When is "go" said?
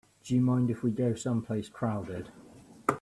0.89-1.13